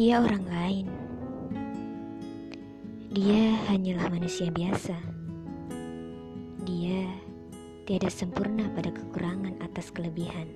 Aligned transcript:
Dia 0.00 0.16
orang 0.16 0.48
lain. 0.48 0.86
Dia 3.12 3.52
hanyalah 3.68 4.08
manusia 4.08 4.48
biasa. 4.48 4.96
Dia 6.64 7.04
tiada 7.84 8.08
sempurna 8.08 8.72
pada 8.72 8.96
kekurangan 8.96 9.60
atas 9.60 9.92
kelebihan. 9.92 10.48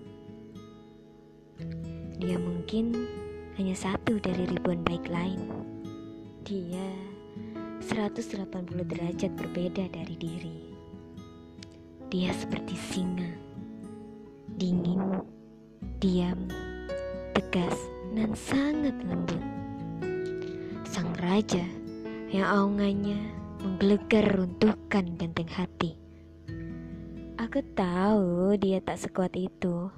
Dia 2.17 2.41
mungkin 2.41 2.97
hanya 3.61 3.77
satu 3.77 4.17
dari 4.17 4.49
ribuan 4.49 4.81
baik 4.81 5.13
lain. 5.13 5.45
Dia 6.49 6.89
180 7.85 8.49
derajat 8.81 9.29
berbeda 9.37 9.93
dari 9.93 10.17
diri. 10.17 10.59
Dia 12.09 12.33
seperti 12.33 12.81
singa, 12.81 13.29
dingin, 14.57 15.21
diam, 16.01 16.49
tegas, 17.37 17.77
dan 18.15 18.31
sangat 18.39 18.95
lembut. 19.03 19.43
Sang 20.87 21.11
raja 21.19 21.67
yang 22.31 22.47
aungannya 22.47 23.19
menggelegar 23.59 24.31
runtuhkan 24.39 25.19
benteng 25.19 25.51
hati. 25.51 25.99
Aku 27.35 27.59
tahu 27.75 28.55
dia 28.55 28.79
tak 28.79 29.03
sekuat 29.03 29.35
itu, 29.35 29.91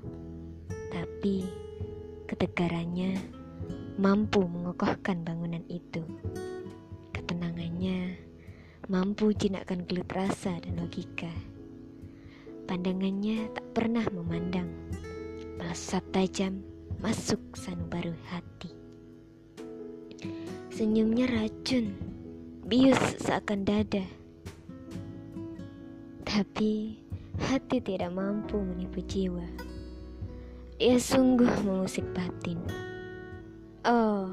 tapi 0.89 1.45
ketegarannya 2.25 3.21
mampu 4.01 4.49
mengokohkan 4.49 5.21
bangunan 5.21 5.63
itu. 5.69 6.01
Ketenangannya 7.13 8.17
mampu 8.89 9.37
jinakkan 9.37 9.85
gelut 9.85 10.09
rasa 10.17 10.57
dan 10.65 10.81
logika. 10.81 11.31
Pandangannya 12.65 13.53
tak 13.53 13.67
pernah 13.77 14.09
memandang, 14.11 14.73
melesat 15.61 16.03
tajam 16.11 16.76
masuk 17.01 17.41
sanubari 17.53 18.17
hati. 18.33 18.73
Senyumnya 20.73 21.29
racun, 21.29 21.93
bius 22.65 23.01
seakan 23.21 23.65
dada. 23.65 24.05
Tapi 26.25 27.01
hati 27.41 27.81
tidak 27.81 28.13
mampu 28.13 28.61
menipu 28.61 29.01
jiwa. 29.05 29.45
Ia 30.77 31.01
sungguh 31.01 31.49
mengusik 31.65 32.05
batin. 32.13 32.61
Oh, 33.89 34.29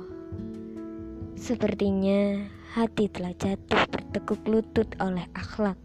sepertinya 1.39 2.43
hati 2.75 3.07
telah 3.07 3.31
jatuh 3.39 3.87
bertekuk 3.87 4.43
lutut 4.49 4.89
oleh 4.99 5.23
akhlak. 5.31 5.79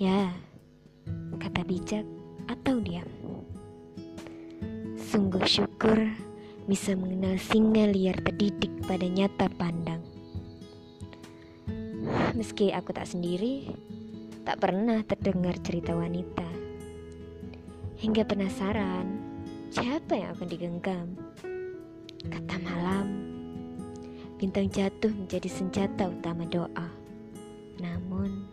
Ya, 0.00 0.32
kata 1.36 1.60
bijak 1.68 2.08
atau 2.48 2.80
diam. 2.80 3.19
Sungguh 5.10 5.42
syukur 5.42 5.98
bisa 6.70 6.94
mengenal 6.94 7.34
singa 7.42 7.82
liar 7.90 8.14
terdidik 8.22 8.70
pada 8.86 9.02
nyata 9.02 9.50
pandang. 9.58 9.98
Meski 12.38 12.70
aku 12.70 12.94
tak 12.94 13.10
sendiri, 13.10 13.74
tak 14.46 14.62
pernah 14.62 15.02
terdengar 15.02 15.58
cerita 15.66 15.98
wanita. 15.98 16.46
Hingga 17.98 18.22
penasaran, 18.22 19.18
siapa 19.74 20.14
yang 20.14 20.30
akan 20.38 20.46
digenggam? 20.46 21.18
Kata 22.30 22.54
malam, 22.62 23.06
bintang 24.38 24.70
jatuh 24.70 25.10
menjadi 25.10 25.50
senjata 25.50 26.06
utama 26.06 26.46
doa. 26.46 26.86
Namun, 27.82 28.46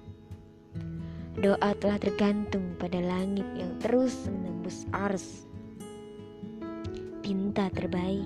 doa 1.37 1.69
telah 1.77 2.01
tergantung 2.01 2.73
pada 2.81 2.97
langit 2.97 3.45
yang 3.53 3.77
terus 3.77 4.25
menembus 4.25 4.89
ars. 4.89 5.45
Pinta 7.27 7.67
terbaik 7.75 8.23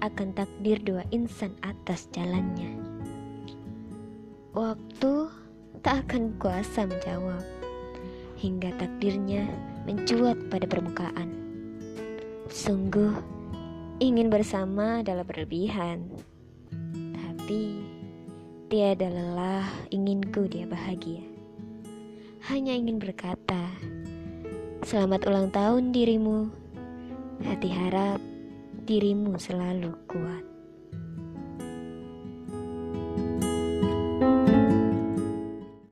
akan 0.00 0.32
takdir 0.32 0.80
dua 0.80 1.04
insan 1.12 1.52
atas 1.60 2.08
jalannya. 2.08 2.72
Waktu 4.56 5.28
tak 5.84 6.08
akan 6.08 6.40
kuasa 6.40 6.88
menjawab 6.88 7.44
hingga 8.40 8.72
takdirnya 8.80 9.44
mencuat 9.84 10.40
pada 10.48 10.64
permukaan. 10.64 11.28
Sungguh 12.48 13.12
ingin 14.00 14.32
bersama 14.32 15.04
adalah 15.04 15.28
berlebihan, 15.28 16.08
tapi 17.12 17.76
tiada 18.72 19.12
lelah 19.12 19.68
inginku 19.92 20.48
dia 20.48 20.64
bahagia. 20.64 21.28
Hanya 22.48 22.72
ingin 22.72 22.96
berkata, 22.96 23.68
selamat 24.80 25.28
ulang 25.28 25.52
tahun 25.52 25.92
dirimu. 25.92 26.56
Hati 27.40 27.72
harap 27.72 28.20
dirimu 28.84 29.40
selalu 29.40 29.96
kuat. 30.04 30.49